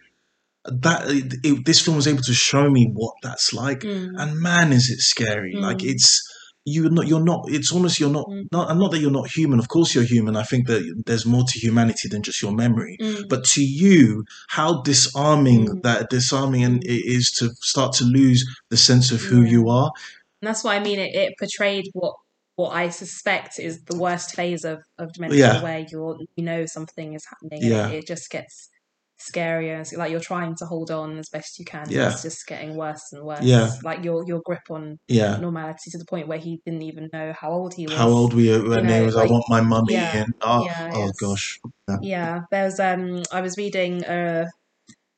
[0.65, 4.13] that it, it- this film was able to show me what that's like Mm.
[4.17, 5.91] and man is it scary like Mm.
[5.91, 6.21] it's
[6.65, 8.45] you're not you're not it's almost you're not Mm.
[8.51, 11.43] not not that you're not human of course you're human i think that there's more
[11.45, 13.27] to humanity than just your memory Mm.
[13.27, 15.81] but to you how disarming Mm.
[15.83, 19.51] that disarming and it is to start to lose the sense of who Yeah.
[19.51, 19.91] you are
[20.41, 20.99] And that's what I mean.
[20.99, 22.15] It, it portrayed what
[22.55, 25.63] what I suspect is the worst phase of, of dementia, Yeah.
[25.63, 27.61] where you're you know something is happening.
[27.63, 27.85] Yeah.
[27.85, 28.69] And it just gets
[29.31, 29.79] scarier.
[29.81, 31.85] It's like you're trying to hold on as best you can.
[31.89, 32.11] Yeah.
[32.11, 33.41] It's just getting worse and worse.
[33.43, 33.71] Yeah.
[33.83, 35.37] Like your your grip on Yeah.
[35.37, 37.95] normality to the point where he didn't even know how old he was.
[37.95, 39.15] How old were you when know, he was?
[39.15, 39.93] like- I want my mummy.
[39.93, 40.17] Yeah.
[40.23, 41.59] And oh, Yeah, oh gosh.
[42.01, 44.47] Yeah, there's um I was reading a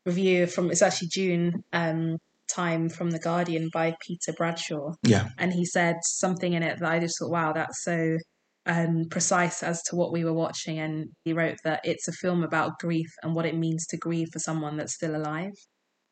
[0.05, 5.29] review from it's actually June um time from the Guardian by Peter Bradshaw Yeah.
[5.39, 8.17] and he said something in it that I just thought wow that's so
[8.67, 12.43] um precise as to what we were watching and he wrote that it's a film
[12.43, 15.53] about grief and what it means to grieve for someone that's still alive.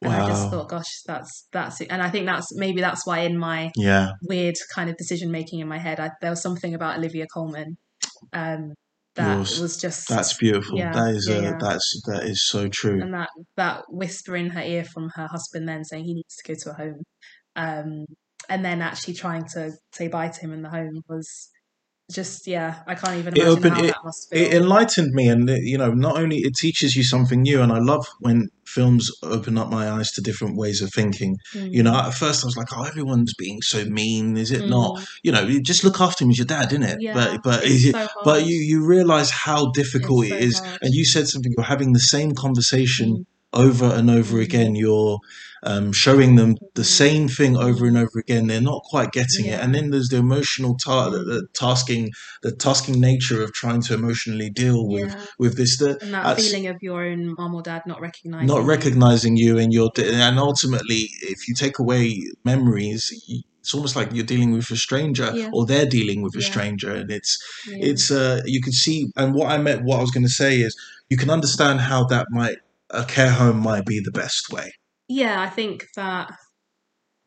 [0.03, 3.19] And I just thought gosh that's that's it and I think that's maybe that's why
[3.21, 4.11] in my Yeah.
[4.21, 7.77] weird kind of decision making in my head I, there was something about Olivia Colman
[8.33, 8.73] um
[9.15, 9.59] that Yours.
[9.59, 10.77] was just That's beautiful.
[10.77, 13.01] Yeah, that is yeah, uh, that's that is so true.
[13.01, 16.53] and that that whisper in her ear from her husband then saying he needs to
[16.53, 17.03] go to a home
[17.55, 18.05] um
[18.49, 21.49] and then actually trying to say bye to him in the home was
[22.11, 24.41] just yeah i can't even It imagine opened- how it- that must feel.
[24.45, 27.79] it enlightened me and you know not only it teaches you something new and i
[27.79, 31.37] love when films open up my eyes to different ways of thinking.
[31.53, 31.71] Mm.
[31.71, 34.97] you know at first i was like oh everyone's being so mean is it not?
[34.97, 35.07] Mm.
[35.23, 37.61] you know you just look after him as your dad isn't it yeah, but but
[37.63, 40.77] it, so but you you realize how difficult It's it so is.
[40.81, 43.25] and you said something you're having the same conversation Mm.
[43.53, 45.19] Over and over again you're
[45.65, 49.59] um, showing them the same thing over and over again they're not quite getting it
[49.61, 52.11] and then there's the emotional ta- the, the tasking
[52.41, 56.35] the tasking nature of trying to emotionally deal with yeah with this the, and that
[56.39, 58.67] feeling of your own mom or dad not recognizing not you.
[58.67, 64.09] recognizing you and your and ultimately if you take away memories you- it's almost like
[64.11, 65.49] you're dealing with a stranger Yeah.
[65.53, 66.49] or they're dealing with a Yeah.
[66.51, 67.77] stranger and it's Yeah.
[67.91, 70.57] it's uh you can see and what i meant what i was going to say
[70.59, 70.75] is
[71.09, 72.57] you can understand how that might
[72.93, 74.71] a care home might be the best way
[75.07, 76.31] yeah i think that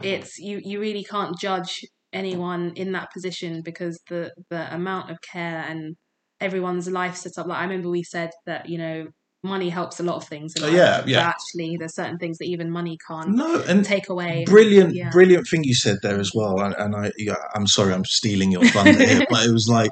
[0.02, 1.80] it's you you really can't judge
[2.12, 5.96] anyone in that position because the the amount of care and
[6.40, 9.06] everyone's life set up like i remember we said that you know
[9.42, 11.20] money helps a lot of things in Oh, yeah, but yeah.
[11.28, 15.10] actually there's certain things that even money can't no and take away brilliant Yeah.
[15.10, 18.50] brilliant thing you said there as well and, and i yeah, i'm sorry i'm stealing
[18.50, 19.90] your thunder here but it was like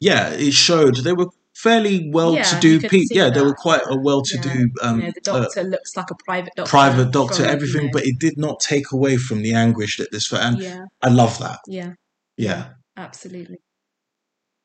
[0.00, 1.28] yeah it showed they were
[1.62, 5.32] fairly well-to-do people yeah they were quite a well to do um you know the
[5.32, 8.18] uh, doctor looks like a private doctor private doctor from, you everything know, but it
[8.18, 10.84] did not take away from the anguish that this and yeah.
[11.02, 11.60] I love that.
[11.66, 11.92] Yeah.
[12.36, 12.70] Yeah.
[12.96, 13.58] Absolutely.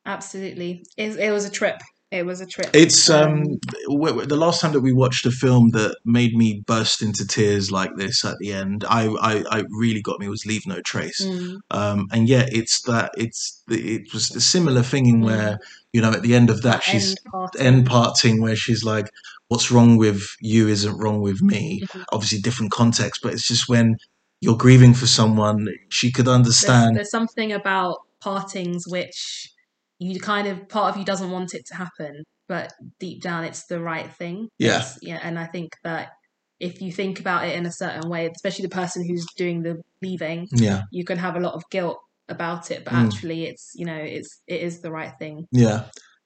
[0.06, 0.84] Absolutely.
[0.98, 3.46] It, it was a trip it was a trip It's um
[3.88, 7.72] w- the last time that we watched a film that made me burst into tears
[7.72, 8.84] like this at the end.
[8.88, 11.22] I I, I really got me was Leave No Trace.
[11.26, 15.26] mm, Um, and yeah, it's that it's it was a similar thing in Mm.
[15.26, 15.60] where
[15.94, 18.84] you know at the end of that that she's end part end parting where she's
[18.84, 19.10] like,
[19.48, 22.04] "What's wrong with you isn't wrong with me." Mhm.
[22.12, 23.98] Obviously, different context, but it's just when
[24.42, 26.96] you're grieving for someone, she could there's, understand.
[26.98, 29.51] there's something about partings which
[30.02, 33.66] you kind of part of you doesn't want it to happen but deep down it's
[33.68, 34.78] the right thing Yeah.
[34.78, 36.10] It's- yeah and i think that
[36.60, 39.76] if you think about it in a certain way especially the person who's doing the
[40.02, 43.06] leaving yeah, you can have a lot of guilt about it but Mm.
[43.06, 45.80] actually it's you know it's it is the right thing yeah.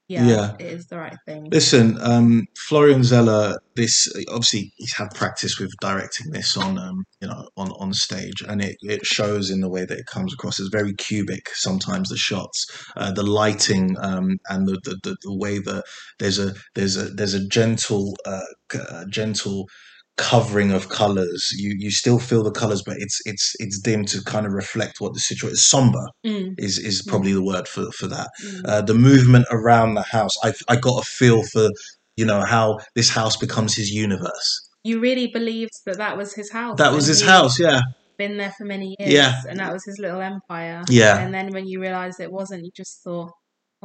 [0.07, 0.53] Yeah, Yeah.
[0.59, 3.57] it is the right thing Listen, um, Florian Zeller.
[3.75, 8.41] This obviously he's had practice with directing this on, um, you know, on on stage,
[8.47, 11.49] and it, it shows in the way that it comes across as very cubic.
[11.53, 12.65] Sometimes the shots,
[12.95, 15.83] uh, the lighting, um, and the, the, the, the way that
[16.19, 19.67] there's a there's a there's a gentle uh, uh, gentle
[20.17, 21.53] covering of colors.
[21.57, 25.01] You you still feel the colors, but it's it's it's dim to kind of reflect
[25.01, 25.53] what the situation.
[25.53, 25.65] Is.
[25.65, 28.61] Somber Mm, is is probably the word for for that mm.
[28.65, 30.35] uh, the movement around the house.
[30.43, 31.69] I I got a feel for
[32.17, 34.49] you know how this house becomes his universe.
[34.83, 37.81] you really believed that that was his house That was his house, yeah,
[38.17, 39.33] been there for many years Yeah.
[39.49, 41.17] and that was his little empire yeah.
[41.21, 43.31] and then when you realized it wasn't you just thought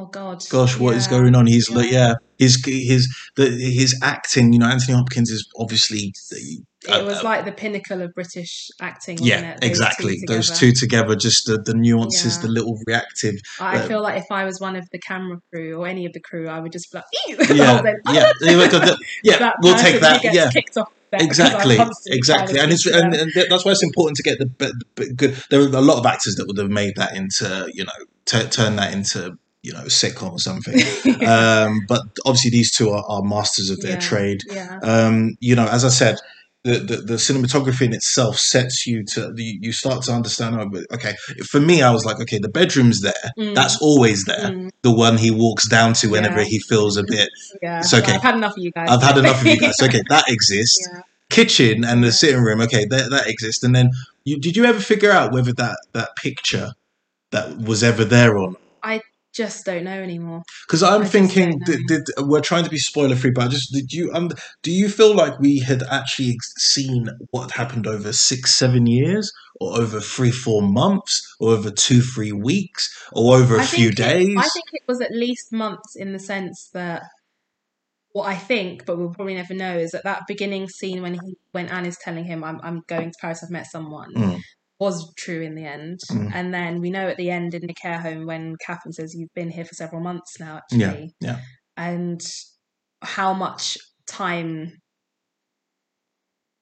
[0.01, 1.47] oh god Gosh, what is yeah, going on?
[1.47, 1.77] He's yeah.
[1.77, 4.53] like, yeah, his his the his acting.
[4.53, 6.13] You know, Anthony Hopkins is obviously.
[6.33, 9.61] it uh, was uh, like the pinnacle of british acting wasn't yeah, it?
[9.61, 10.17] Those two exactly.
[10.27, 12.43] Those two together, just the, the nuances, Yeah.
[12.43, 13.35] the little reactive.
[13.61, 16.13] i uh, feel like if i was one of the camera crew or any of
[16.15, 18.33] the crew i would just be like "Ew," Yeah, yeah,
[19.23, 20.25] yeah, we'll take that.
[20.25, 24.39] Yeah, kicked off exactly exactly and it's and, and that's why it's important to get
[24.39, 27.17] the, b- b- good there are a lot of actors that would have made that
[27.17, 27.93] into you know
[28.27, 30.79] t- turn that into you know sitcom or something.
[31.27, 33.99] Um but obviously these two are, are masters of their Yeah.
[34.01, 34.41] trade.
[34.51, 34.79] yeah.
[34.83, 36.17] Um you know as i said
[36.63, 40.69] the, the, the cinematography in itself sets you to you, you start to understand oh,
[40.69, 41.15] but, okay
[41.47, 43.27] for me i was like okay the bedroom's there.
[43.39, 44.51] Mm, that's always there.
[44.51, 46.45] Mm, the one he walks down to whenever Yeah.
[46.53, 47.29] he feels a bit.
[47.63, 47.79] Yeah.
[47.81, 48.13] It's okay.
[48.13, 48.89] i've had enough of you guys.
[48.91, 49.75] I've had enough of you guys.
[49.83, 50.87] Okay that exists.
[51.31, 52.61] Kitchen and the sitting room.
[52.63, 53.63] Okay that, that exists.
[53.65, 53.91] And then
[54.25, 56.73] you did you ever figure out whether that that picture
[57.31, 58.61] that was ever there or not
[59.33, 60.43] just don't know anymore.
[60.67, 63.73] Because I'm I thinking, did, did we're trying to be spoiler free, but I just
[63.73, 64.31] did you um,
[64.63, 69.79] do you feel like we had actually seen what happened over six, seven years, or
[69.79, 74.01] over three, four months, or over two, three weeks, or over a I few think
[74.01, 74.37] it- days?
[74.39, 77.03] I think it was at least months in the sense that
[78.13, 81.37] what I think, but we'll probably never know, is that that beginning scene when he
[81.53, 83.43] when Anne is telling him, "I'm I'm going to Paris.
[83.45, 84.41] I've met someone." Mm.
[84.81, 86.31] Was true in the end, Mm.
[86.35, 89.35] and then we know at the end in the care home when Catherine says you've
[89.35, 91.41] been here for several months now, Yeah, actually, yeah.
[91.77, 92.21] and
[93.03, 94.79] how much time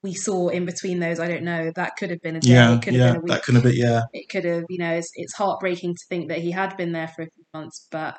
[0.03, 1.71] we saw in between those, I don't know.
[1.75, 3.43] That could have been a day, yeah, it could have yeah, been a week, that
[3.43, 4.01] could have been yeah.
[4.13, 7.07] it could have, you know, it's, it's heartbreaking to think that he had been there
[7.09, 8.17] for a few months, but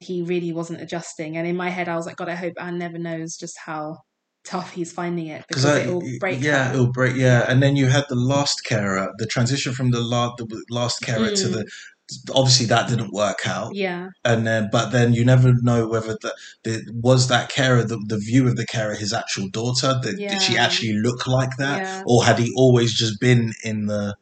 [0.00, 1.36] he really wasn't adjusting.
[1.36, 3.98] And in my head, I was like, God, I hope Anne never knows just how
[4.46, 7.16] tough he's finding it because I, it will break yeah, it'll break.
[7.16, 11.02] Yeah, and then you had the last carer, the transition from the last the last
[11.02, 11.52] carer to Mm.
[11.52, 11.66] the.
[12.32, 16.32] Obviously, that didn't work out, Yeah, and then but then you never know whether the,
[16.62, 19.98] the was that carer the, the view of the carer his actual daughter.
[20.02, 23.86] Did, did she actually look like that, yeah, or had he always just been in
[23.86, 24.14] the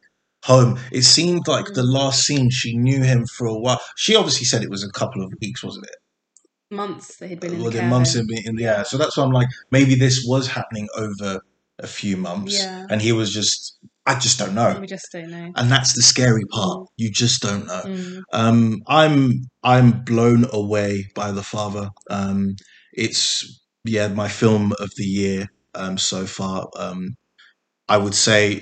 [0.45, 0.79] home?
[0.91, 1.93] It seemed like the Mm.
[1.93, 3.79] last scene she knew him for a while.
[3.97, 5.95] She obviously said it was a couple of weeks, wasn't it?
[6.71, 8.27] Months that he'd been in Well, the the care months home.
[8.31, 8.83] in, in yeah.
[8.83, 11.39] So that's why I'm like, maybe this was happening over
[11.79, 12.85] a few months, Yeah.
[12.89, 15.51] and he was just, I just don't know, We just don't know.
[15.55, 16.77] and that's the scary part.
[16.79, 16.85] Mm.
[16.97, 17.81] You just don't know.
[17.85, 18.21] Mm.
[18.33, 21.89] Um, I'm I'm blown away by the father.
[22.09, 22.55] Um,
[22.93, 26.69] it's yeah, my film of the year um, so far.
[26.77, 27.15] Um,
[27.89, 28.61] I would say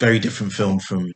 [0.00, 1.12] very different film from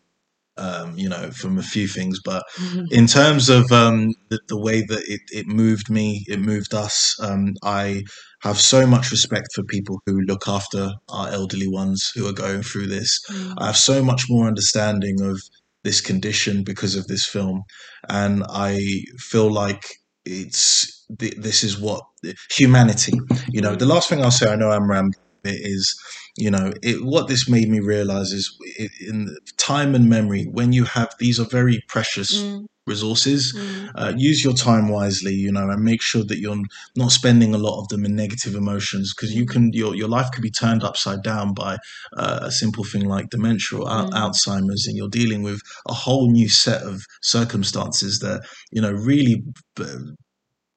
[0.58, 2.42] um, you know from a few things, but
[2.90, 7.16] in terms of um, the, the way that it, it moved me, it moved us.
[7.20, 8.02] Um, I
[8.40, 12.62] have so much respect for people who look after our elderly ones who are going
[12.62, 13.18] through this.
[13.30, 13.54] Mm.
[13.58, 15.40] I have so much more understanding of
[15.84, 17.62] this condition because of this film,
[18.08, 18.78] and I
[19.18, 19.84] feel like
[20.24, 22.02] it's th- this is what
[22.50, 23.12] humanity.
[23.50, 25.14] You know, the last thing I'll say, I know I'm rambling,
[25.44, 25.94] a bit, is
[26.36, 30.72] you know it, what this made me realize is i in time and memory when
[30.72, 32.66] you have these are very precious Mm.
[32.86, 33.90] resources Mm.
[34.00, 36.62] uh, use your time wisely you know and make sure that you're
[36.96, 40.30] not spending a lot of them in negative emotions because you can your, your life
[40.32, 41.72] could be turned upside down by
[42.16, 44.10] uh, a simple thing like dementia or Mm.
[44.22, 48.38] alzheimer's and you're dealing with a whole new set of circumstances that
[48.70, 49.42] you know really
[49.80, 49.98] uh,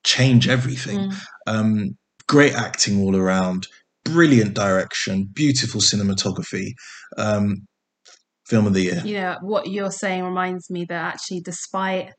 [0.03, 1.15] change everything Mm.
[1.47, 3.67] um, great acting all around
[4.05, 6.71] brilliant direction beautiful cinematography
[7.17, 7.67] um,
[8.47, 9.01] film of the year.
[9.05, 12.11] You know what you're saying reminds me that actually despite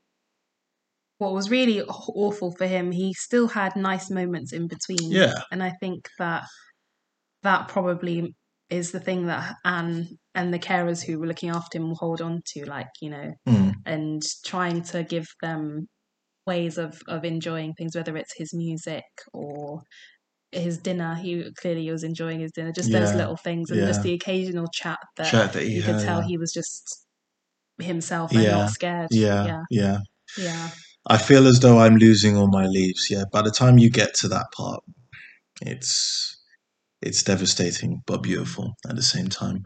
[1.19, 5.11] what was really awful for him he still had nice moments in between.
[5.11, 5.35] Yeah.
[5.51, 6.45] And i think that
[7.43, 8.35] that probably
[8.69, 12.21] is the thing that anne and the carers who were looking after him will hold
[12.21, 13.75] on to like you know Mm.
[13.85, 15.89] and trying to give them
[16.47, 19.83] ways of of enjoying things whether it's his music or
[20.53, 23.87] his dinner he clearly was enjoying his dinner just those little things and yeah.
[23.87, 26.27] just the occasional chat that chat that you could tell yeah.
[26.27, 27.07] he was just
[27.79, 29.09] himself and Yeah, not scared.
[29.13, 29.99] yeah yeah, yeah
[30.39, 30.71] yeah.
[31.07, 33.09] I feel as though I'm losing all my leaves.
[33.11, 34.83] Yeah, by the time you get to that part,
[35.63, 36.37] it's
[37.03, 39.65] it's devastating but beautiful at the same time.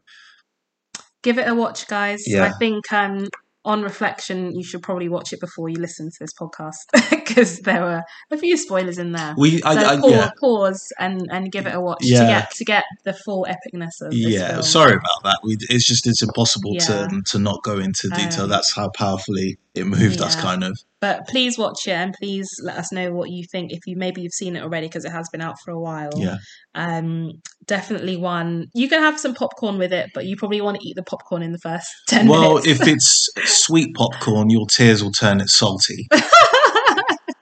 [1.23, 2.23] Give it a watch, guys.
[2.27, 2.45] Yeah.
[2.45, 3.29] I think um,
[3.65, 6.75] on reflection, you should probably watch it before you listen to this podcast
[7.11, 9.35] because there were a few spoilers in there.
[9.39, 12.21] We, I, so I, pause, yeah, pause and, and give it a watch Yeah.
[12.21, 14.49] to get to get the full epicness of yeah.
[14.53, 14.63] film.
[14.63, 15.39] Sorry about that.
[15.43, 17.09] We, it's just it's impossible Yeah.
[17.09, 18.45] to to not go into detail.
[18.45, 20.79] Um, That's how powerfully it moved us, kind of.
[21.05, 23.73] But please watch it and please let us know what you think.
[23.73, 26.13] If you maybe you've seen it already because it has been out for a while.
[26.17, 26.37] Yeah,
[26.75, 28.69] Um, definitely one.
[28.75, 31.43] You can have some popcorn with it, but you probably want to eat the popcorn
[31.43, 32.81] in the first ten Well, minutes.
[32.81, 36.07] if it's sweet popcorn, your tears will turn it salty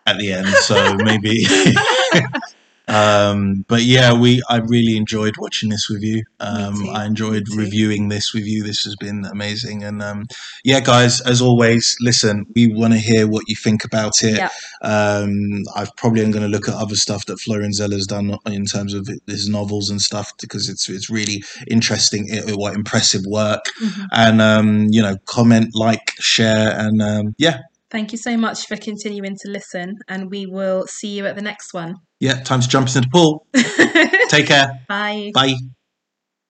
[0.07, 0.48] at the end.
[0.48, 1.44] So maybe.
[2.88, 6.25] um, but yeah, we I really enjoyed watching this with you.
[6.40, 8.62] Um, I enjoyed reviewing this with you.
[8.62, 9.85] This has been amazing.
[9.85, 10.27] And um,
[10.64, 14.37] yeah, guys, as always, listen, we want to hear what you think about it.
[14.37, 14.49] Yeah.
[14.83, 18.64] Um, I probably am going to look at other stuff that Florian Zeller's done in
[18.66, 22.27] terms of his novels and stuff because it's it's really interesting.
[22.29, 24.07] It, what impressive work Mhm.
[24.12, 27.59] and um, you know comment like share and um, yeah
[27.90, 31.42] Thank you so much for continuing to listen, and we will see you at the
[31.42, 31.97] next one.
[32.22, 33.46] Yeah time to jump into the pool.
[34.28, 34.80] Take care.
[34.88, 35.32] Bye.
[35.35, 35.56] bye